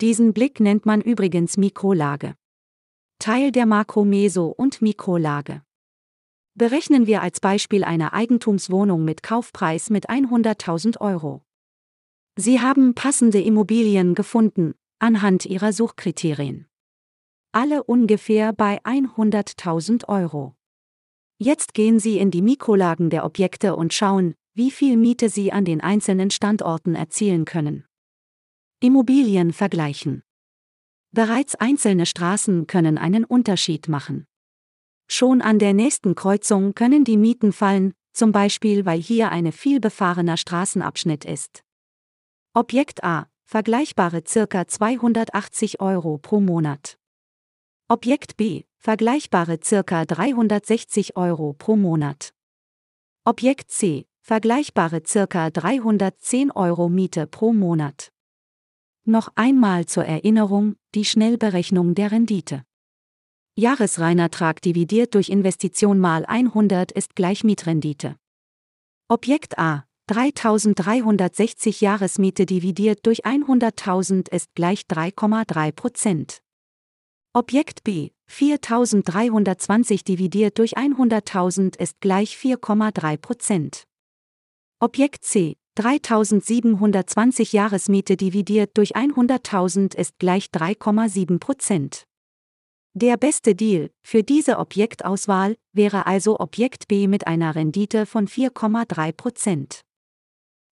Diesen 0.00 0.32
Blick 0.32 0.60
nennt 0.60 0.86
man 0.86 1.02
übrigens 1.02 1.58
Mikrolage. 1.58 2.34
Teil 3.18 3.52
der 3.52 3.66
Makro-Meso- 3.66 4.54
und 4.56 4.80
Mikrolage. 4.80 5.60
Berechnen 6.54 7.06
wir 7.06 7.20
als 7.20 7.38
Beispiel 7.38 7.84
eine 7.84 8.14
Eigentumswohnung 8.14 9.04
mit 9.04 9.22
Kaufpreis 9.22 9.90
mit 9.90 10.08
100.000 10.08 11.02
Euro. 11.02 11.42
Sie 12.34 12.60
haben 12.60 12.94
passende 12.94 13.42
Immobilien 13.42 14.14
gefunden, 14.14 14.72
anhand 14.98 15.44
Ihrer 15.44 15.74
Suchkriterien. 15.74 16.66
Alle 17.52 17.84
ungefähr 17.84 18.54
bei 18.54 18.82
100.000 18.84 20.08
Euro. 20.08 20.54
Jetzt 21.36 21.74
gehen 21.74 21.98
Sie 21.98 22.16
in 22.16 22.30
die 22.30 22.40
Mikrolagen 22.40 23.10
der 23.10 23.26
Objekte 23.26 23.76
und 23.76 23.92
schauen, 23.92 24.34
wie 24.60 24.70
viel 24.70 24.98
Miete 24.98 25.30
Sie 25.30 25.52
an 25.52 25.64
den 25.64 25.80
einzelnen 25.80 26.30
Standorten 26.30 26.94
erzielen 26.94 27.46
können. 27.46 27.86
Immobilien 28.78 29.54
vergleichen. 29.54 30.22
Bereits 31.12 31.54
einzelne 31.54 32.04
Straßen 32.04 32.66
können 32.66 32.98
einen 32.98 33.24
Unterschied 33.24 33.88
machen. 33.88 34.26
Schon 35.08 35.40
an 35.40 35.58
der 35.58 35.72
nächsten 35.72 36.14
Kreuzung 36.14 36.74
können 36.74 37.04
die 37.04 37.16
Mieten 37.16 37.54
fallen, 37.54 37.94
zum 38.12 38.32
Beispiel 38.32 38.84
weil 38.84 39.00
hier 39.00 39.30
eine 39.30 39.52
viel 39.52 39.80
befahrener 39.80 40.36
Straßenabschnitt 40.36 41.24
ist. 41.24 41.62
Objekt 42.52 43.02
A, 43.02 43.30
vergleichbare 43.46 44.20
ca. 44.20 44.68
280 44.68 45.80
Euro 45.80 46.18
pro 46.18 46.38
Monat. 46.38 46.98
Objekt 47.88 48.36
B, 48.36 48.64
vergleichbare 48.76 49.56
ca. 49.56 50.04
360 50.04 51.16
Euro 51.16 51.54
pro 51.54 51.76
Monat. 51.76 52.34
Objekt 53.24 53.70
C, 53.70 54.06
vergleichbare 54.30 55.02
circa 55.04 55.50
310 55.50 56.52
Euro 56.52 56.88
Miete 56.88 57.26
pro 57.26 57.52
Monat. 57.52 58.12
Noch 59.04 59.32
einmal 59.34 59.86
zur 59.86 60.04
Erinnerung 60.04 60.76
die 60.94 61.04
Schnellberechnung 61.04 61.96
der 61.96 62.12
Rendite. 62.12 62.62
Jahresreinertrag 63.56 64.62
dividiert 64.62 65.16
durch 65.16 65.30
Investition 65.30 65.98
mal 65.98 66.24
100 66.26 66.92
ist 66.92 67.16
gleich 67.16 67.42
Mietrendite. 67.42 68.14
Objekt 69.08 69.58
A 69.58 69.84
3360 70.06 71.80
Jahresmiete 71.80 72.46
dividiert 72.46 73.04
durch 73.06 73.26
100.000 73.26 74.32
ist 74.32 74.54
gleich 74.54 74.82
3,3 74.82 75.72
Prozent. 75.72 76.40
Objekt 77.32 77.82
B 77.82 78.10
4320 78.28 80.04
dividiert 80.04 80.56
durch 80.58 80.78
100.000 80.78 81.76
ist 81.80 82.00
gleich 82.00 82.36
4,3 82.36 83.16
Prozent. 83.16 83.89
Objekt 84.82 85.26
C 85.26 85.58
3720 85.74 87.52
Jahresmiete 87.52 88.16
dividiert 88.16 88.70
durch 88.78 88.96
100.000 88.96 89.94
ist 89.94 90.18
gleich 90.18 90.46
3,7 90.46 91.38
Prozent. 91.38 92.04
Der 92.94 93.18
beste 93.18 93.54
Deal 93.54 93.90
für 94.02 94.22
diese 94.22 94.58
Objektauswahl 94.58 95.58
wäre 95.74 96.06
also 96.06 96.40
Objekt 96.40 96.88
B 96.88 97.08
mit 97.08 97.26
einer 97.26 97.54
Rendite 97.54 98.06
von 98.06 98.26
4,3 98.26 99.12
Prozent. 99.12 99.82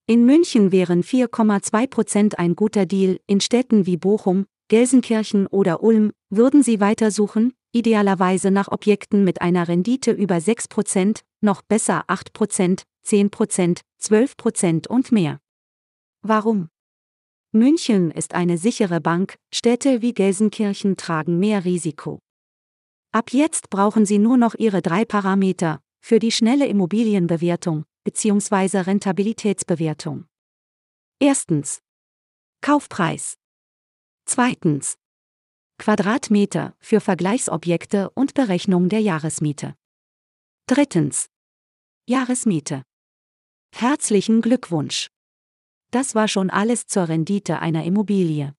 In 0.06 0.24
München 0.24 0.72
wären 0.72 1.02
4,2 1.02 1.86
Prozent 1.86 2.38
ein 2.38 2.56
guter 2.56 2.86
Deal, 2.86 3.20
in 3.26 3.42
Städten 3.42 3.84
wie 3.84 3.98
Bochum, 3.98 4.46
Gelsenkirchen 4.68 5.46
oder 5.46 5.82
Ulm 5.82 6.12
würden 6.30 6.62
Sie 6.62 6.80
weitersuchen, 6.80 7.52
idealerweise 7.72 8.50
nach 8.50 8.68
Objekten 8.68 9.24
mit 9.24 9.40
einer 9.40 9.68
Rendite 9.68 10.12
über 10.12 10.40
6 10.40 10.68
Prozent, 10.68 11.24
noch 11.40 11.62
besser 11.62 12.04
8 12.06 12.32
Prozent, 12.32 12.84
10 13.02 13.30
Prozent, 13.30 13.80
12 13.98 14.36
Prozent 14.36 14.86
und 14.86 15.12
mehr. 15.12 15.40
Warum? 16.22 16.68
München 17.52 18.10
ist 18.10 18.34
eine 18.34 18.58
sichere 18.58 19.00
Bank, 19.00 19.36
Städte 19.52 20.02
wie 20.02 20.12
Gelsenkirchen 20.12 20.96
tragen 20.96 21.38
mehr 21.38 21.64
Risiko. 21.64 22.18
Ab 23.12 23.32
jetzt 23.32 23.70
brauchen 23.70 24.04
Sie 24.04 24.18
nur 24.18 24.36
noch 24.36 24.54
Ihre 24.54 24.82
drei 24.82 25.04
Parameter 25.04 25.80
für 26.00 26.18
die 26.18 26.32
schnelle 26.32 26.66
Immobilienbewertung, 26.66 27.84
bzw. 28.04 28.80
Rentabilitätsbewertung. 28.80 30.26
Erstens. 31.20 31.80
Kaufpreis. 32.60 33.38
Zweitens. 34.26 34.98
Quadratmeter 35.78 36.74
für 36.80 37.00
Vergleichsobjekte 37.00 38.10
und 38.10 38.34
Berechnung 38.34 38.88
der 38.88 39.00
Jahresmiete. 39.00 39.74
Drittens. 40.66 41.28
Jahresmiete. 42.06 42.82
Herzlichen 43.74 44.42
Glückwunsch. 44.42 45.08
Das 45.90 46.14
war 46.14 46.28
schon 46.28 46.50
alles 46.50 46.86
zur 46.86 47.08
Rendite 47.08 47.60
einer 47.60 47.84
Immobilie. 47.84 48.54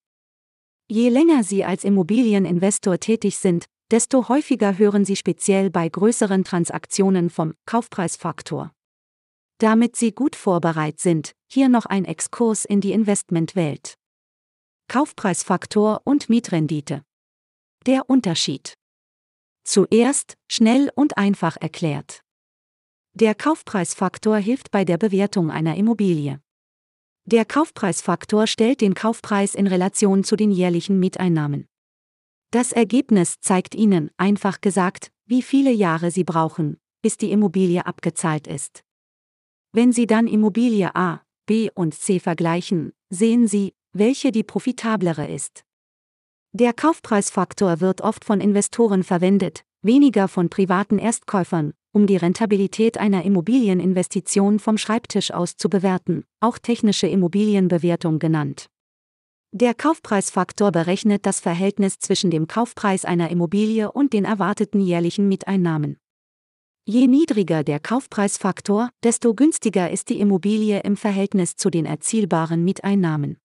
Je 0.88 1.08
länger 1.08 1.44
Sie 1.44 1.64
als 1.64 1.84
Immobilieninvestor 1.84 2.98
tätig 2.98 3.36
sind, 3.36 3.66
desto 3.90 4.28
häufiger 4.28 4.78
hören 4.78 5.04
Sie 5.04 5.14
speziell 5.14 5.70
bei 5.70 5.88
größeren 5.88 6.42
Transaktionen 6.42 7.28
vom 7.28 7.54
Kaufpreisfaktor. 7.66 8.72
Damit 9.58 9.94
Sie 9.94 10.12
gut 10.12 10.36
vorbereitet 10.36 11.00
sind, 11.00 11.32
hier 11.46 11.68
noch 11.68 11.86
ein 11.86 12.06
Exkurs 12.06 12.64
in 12.64 12.80
die 12.80 12.92
Investmentwelt. 12.92 13.94
Kaufpreisfaktor 14.88 16.00
und 16.04 16.28
Mietrendite. 16.28 17.04
Der 17.86 18.10
Unterschied. 18.10 18.74
Zuerst, 19.64 20.36
schnell 20.52 20.90
und 20.94 21.16
einfach 21.16 21.56
erklärt. 21.58 22.20
Der 23.14 23.34
Kaufpreisfaktor 23.34 24.36
hilft 24.36 24.70
bei 24.70 24.84
der 24.84 24.98
Bewertung 24.98 25.50
einer 25.50 25.76
Immobilie. 25.76 26.42
Der 27.24 27.46
Kaufpreisfaktor 27.46 28.46
stellt 28.46 28.82
den 28.82 28.92
Kaufpreis 28.92 29.54
in 29.54 29.66
Relation 29.66 30.24
zu 30.24 30.36
den 30.36 30.50
jährlichen 30.50 31.00
Mieteinnahmen. 31.00 31.68
Das 32.50 32.72
Ergebnis 32.72 33.40
zeigt 33.40 33.74
Ihnen, 33.74 34.10
einfach 34.18 34.60
gesagt, 34.60 35.10
wie 35.24 35.40
viele 35.40 35.70
Jahre 35.72 36.10
Sie 36.10 36.24
brauchen, 36.24 36.76
bis 37.00 37.16
die 37.16 37.32
Immobilie 37.32 37.86
abgezahlt 37.86 38.46
ist. 38.46 38.82
Wenn 39.72 39.94
Sie 39.94 40.06
dann 40.06 40.26
Immobilie 40.26 40.94
A, 40.94 41.22
B 41.46 41.70
und 41.74 41.94
C 41.94 42.20
vergleichen, 42.20 42.92
sehen 43.08 43.48
Sie, 43.48 43.72
welche 43.94 44.32
die 44.32 44.44
profitablere 44.44 45.26
ist. 45.32 45.64
Der 46.52 46.72
Kaufpreisfaktor 46.72 47.80
wird 47.80 48.00
oft 48.00 48.24
von 48.24 48.40
Investoren 48.40 49.04
verwendet, 49.04 49.62
weniger 49.82 50.26
von 50.26 50.50
privaten 50.50 50.98
Erstkäufern, 50.98 51.74
um 51.92 52.08
die 52.08 52.16
Rentabilität 52.16 52.98
einer 52.98 53.24
Immobilieninvestition 53.24 54.58
vom 54.58 54.76
Schreibtisch 54.76 55.30
aus 55.30 55.56
zu 55.56 55.70
bewerten, 55.70 56.24
auch 56.40 56.58
technische 56.58 57.06
Immobilienbewertung 57.06 58.18
genannt. 58.18 58.66
Der 59.52 59.74
Kaufpreisfaktor 59.74 60.72
berechnet 60.72 61.24
das 61.24 61.38
Verhältnis 61.38 61.98
zwischen 61.98 62.32
dem 62.32 62.48
Kaufpreis 62.48 63.04
einer 63.04 63.30
Immobilie 63.30 63.90
und 63.90 64.12
den 64.12 64.24
erwarteten 64.24 64.80
jährlichen 64.80 65.28
Mieteinnahmen. 65.28 65.98
Je 66.84 67.06
niedriger 67.06 67.62
der 67.62 67.78
Kaufpreisfaktor, 67.78 68.90
desto 69.04 69.34
günstiger 69.34 69.90
ist 69.90 70.08
die 70.08 70.18
Immobilie 70.18 70.80
im 70.80 70.96
Verhältnis 70.96 71.54
zu 71.54 71.70
den 71.70 71.86
erzielbaren 71.86 72.64
Mieteinnahmen. 72.64 73.38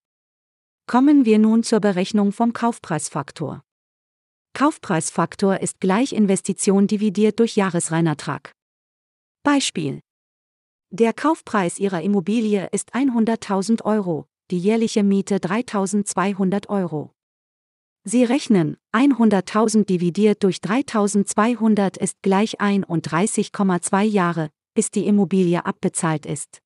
Kommen 0.88 1.26
wir 1.26 1.40
nun 1.40 1.64
zur 1.64 1.80
Berechnung 1.80 2.32
vom 2.32 2.54
Kaufpreisfaktor. 2.54 3.64
Kaufpreisfaktor 4.54 5.60
ist 5.60 5.80
gleich 5.80 6.14
Investition 6.14 6.86
dividiert 6.86 7.40
durch 7.40 7.56
Jahresreinertrag. 7.56 8.52
Beispiel. 9.44 10.00
Der 10.92 11.12
Kaufpreis 11.12 11.80
Ihrer 11.80 12.04
Immobilie 12.04 12.70
ist 12.72 12.94
100.000 12.94 13.84
Euro, 13.84 14.28
die 14.52 14.60
jährliche 14.60 15.02
Miete 15.02 15.38
3.200 15.38 16.70
Euro. 16.70 17.12
Sie 18.04 18.24
rechnen, 18.24 18.78
100.000 18.94 19.86
dividiert 19.86 20.44
durch 20.44 20.58
3.200 20.58 22.00
ist 22.00 22.22
gleich 22.22 22.62
31,2 22.62 24.04
Jahre, 24.04 24.52
bis 24.76 24.92
die 24.92 25.08
Immobilie 25.08 25.66
abbezahlt 25.66 26.28
ist. 26.28 26.60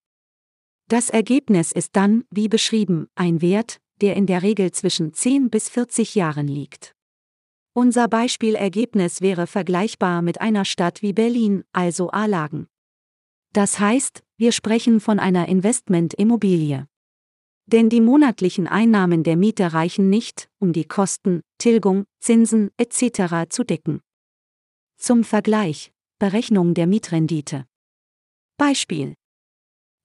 Das 0.89 1.09
Ergebnis 1.09 1.71
ist 1.71 1.95
dann, 1.95 2.25
wie 2.29 2.49
beschrieben, 2.49 3.07
ein 3.15 3.41
Wert, 3.41 3.79
der 4.01 4.15
in 4.15 4.25
der 4.25 4.43
Regel 4.43 4.71
zwischen 4.71 5.13
10 5.13 5.49
bis 5.49 5.69
40 5.69 6.15
Jahren 6.15 6.47
liegt. 6.47 6.95
Unser 7.73 8.07
Beispielergebnis 8.07 9.21
wäre 9.21 9.47
vergleichbar 9.47 10.21
mit 10.21 10.41
einer 10.41 10.65
Stadt 10.65 11.01
wie 11.01 11.13
Berlin, 11.13 11.63
also 11.71 12.09
A-Lagen. 12.09 12.67
Das 13.53 13.79
heißt, 13.79 14.23
wir 14.37 14.51
sprechen 14.51 14.99
von 14.99 15.19
einer 15.19 15.47
Investmentimmobilie. 15.47 16.87
Denn 17.65 17.89
die 17.89 18.01
monatlichen 18.01 18.67
Einnahmen 18.67 19.23
der 19.23 19.37
Miete 19.37 19.73
reichen 19.73 20.09
nicht, 20.09 20.49
um 20.59 20.73
die 20.73 20.85
Kosten, 20.85 21.41
Tilgung, 21.59 22.05
Zinsen 22.19 22.71
etc. 22.77 23.49
zu 23.49 23.63
decken. 23.63 24.01
Zum 24.97 25.23
Vergleich, 25.23 25.93
Berechnung 26.17 26.73
der 26.73 26.87
Mietrendite. 26.87 27.65
Beispiel. 28.57 29.13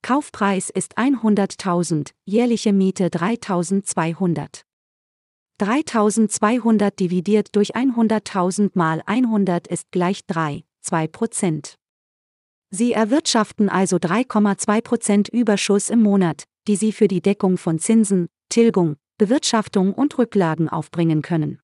Kaufpreis 0.05 0.69
ist 0.69 0.99
100.000, 0.99 2.11
jährliche 2.25 2.73
Miete 2.73 3.07
3.200. 3.07 4.61
3.200 5.59 6.95
dividiert 6.95 7.55
durch 7.55 7.75
100.000 7.75 8.69
mal 8.75 9.01
100 9.07 9.65
ist 9.65 9.89
gleich 9.89 10.23
3, 10.27 10.63
2 10.81 11.07
Prozent. 11.07 11.79
Sie 12.69 12.93
erwirtschaften 12.93 13.67
also 13.67 13.97
3,2 13.97 14.81
Prozent 14.81 15.29
Überschuss 15.29 15.89
im 15.89 16.03
Monat, 16.03 16.43
die 16.67 16.75
sie 16.75 16.91
für 16.91 17.07
die 17.07 17.21
Deckung 17.21 17.57
von 17.57 17.79
Zinsen, 17.79 18.27
Tilgung, 18.49 18.97
Bewirtschaftung 19.17 19.91
und 19.91 20.19
Rücklagen 20.19 20.69
aufbringen 20.69 21.23
können. 21.23 21.59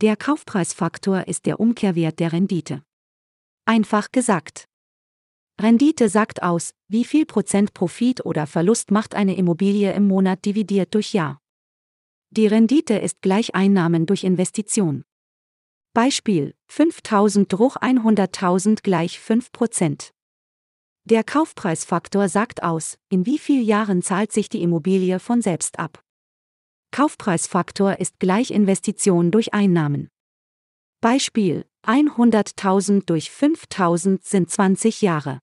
Der 0.00 0.16
Kaufpreisfaktor 0.16 1.28
ist 1.28 1.44
der 1.44 1.60
Umkehrwert 1.60 2.20
der 2.20 2.32
Rendite. 2.32 2.82
Einfach 3.66 4.12
gesagt. 4.12 4.66
Rendite 5.60 6.08
sagt 6.08 6.42
aus, 6.42 6.74
wie 6.88 7.04
viel 7.04 7.26
Prozent 7.26 7.74
Profit 7.74 8.24
oder 8.24 8.46
Verlust 8.46 8.90
macht 8.90 9.14
eine 9.14 9.36
Immobilie 9.36 9.92
im 9.92 10.08
Monat 10.08 10.44
dividiert 10.44 10.94
durch 10.94 11.12
Jahr. 11.12 11.40
Die 12.30 12.48
Rendite 12.48 12.94
ist 12.94 13.22
gleich 13.22 13.54
Einnahmen 13.54 14.06
durch 14.06 14.24
Investition. 14.24 15.04
Beispiel, 15.92 16.54
5000 16.66 17.52
durch 17.52 17.76
100.000 17.76 18.82
gleich 18.82 19.20
5 19.20 19.52
Prozent. 19.52 20.12
Der 21.04 21.22
Kaufpreisfaktor 21.22 22.28
sagt 22.28 22.62
aus, 22.64 22.98
in 23.08 23.26
wie 23.26 23.38
vielen 23.38 23.64
Jahren 23.64 24.02
zahlt 24.02 24.32
sich 24.32 24.48
die 24.48 24.62
Immobilie 24.62 25.20
von 25.20 25.40
selbst 25.40 25.78
ab. 25.78 26.02
Kaufpreisfaktor 26.90 28.00
ist 28.00 28.18
gleich 28.18 28.50
Investition 28.50 29.30
durch 29.30 29.54
Einnahmen. 29.54 30.08
Beispiel 31.04 31.66
100.000 31.86 33.04
durch 33.04 33.28
5.000 33.28 34.20
sind 34.22 34.50
20 34.50 35.02
Jahre. 35.02 35.38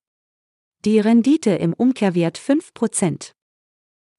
Die 0.86 1.00
Rendite 1.00 1.52
im 1.52 1.74
Umkehrwert 1.74 2.39
5%. 2.39 3.34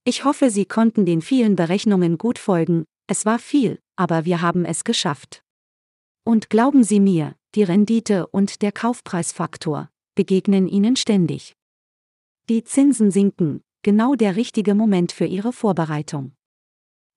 Ich 0.05 0.25
hoffe, 0.25 0.51
Sie 0.51 0.67
konnten 0.67 1.05
den 1.05 1.21
vielen 1.21 1.57
Berechnungen 1.57 2.17
gut 2.17 2.39
folgen, 2.39 2.85
es 3.09 3.27
war 3.27 3.41
viel, 3.41 3.81
aber 3.97 4.25
wir 4.25 4.41
haben 4.41 4.65
es 4.65 4.85
geschafft. 4.85 5.43
Und 6.23 6.49
glauben 6.49 6.85
Sie 6.85 7.01
mir, 7.01 7.35
die 7.57 7.65
Rendite 7.65 8.29
und 8.29 8.63
der 8.63 8.71
Kaufpreisfaktor, 8.71 9.91
begegnen 10.15 10.69
ihnen 10.69 10.95
ständig. 10.95 11.57
Die 12.51 12.63
Zinsen 12.63 13.11
sinken, 13.11 13.65
genau 13.83 14.15
der 14.15 14.37
richtige 14.37 14.77
Moment 14.77 15.11
für 15.11 15.27
Ihre 15.27 15.53
Vorbereitung. 15.53 16.37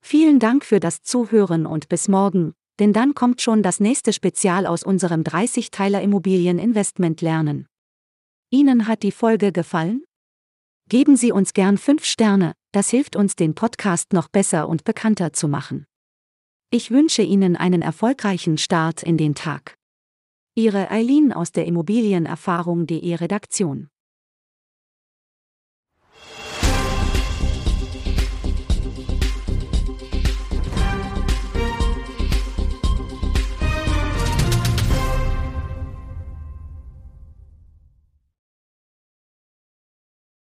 Vielen 0.01 0.39
Dank 0.39 0.65
für 0.65 0.79
das 0.79 1.03
Zuhören 1.03 1.67
und 1.67 1.89
bis 1.89 2.07
morgen, 2.07 2.55
denn 2.79 2.93
dann 2.93 3.15
kommt 3.15 3.41
schon 3.41 3.63
das 3.63 3.79
nächste 3.79 4.13
Spezial 4.13 4.65
aus 4.65 4.83
unserem 4.83 5.21
30-Teiler 5.21 6.01
Immobilieninvestment 6.01 7.21
lernen. 7.21 7.67
Ihnen 8.49 8.88
hat 8.88 9.03
die 9.03 9.11
Folge 9.11 9.51
gefallen? 9.51 10.03
Geben 10.89 11.17
Sie 11.17 11.31
uns 11.31 11.53
gern 11.53 11.77
5 11.77 12.05
Sterne, 12.05 12.53
das 12.71 12.89
hilft 12.89 13.15
uns 13.15 13.35
den 13.35 13.55
Podcast 13.55 14.13
noch 14.13 14.27
besser 14.27 14.69
und 14.69 14.83
bekannter 14.83 15.33
zu 15.33 15.47
machen. 15.47 15.85
Ich 16.69 16.91
wünsche 16.91 17.21
Ihnen 17.21 17.55
einen 17.55 17.81
erfolgreichen 17.81 18.57
Start 18.57 19.01
in 19.01 19.17
den 19.17 19.33
Tag. 19.33 19.75
Ihre 20.55 20.91
Eileen 20.91 21.33
aus 21.33 21.51
der 21.51 21.65
Immobilienerfahrung.de 21.65 23.15
Redaktion 23.15 23.89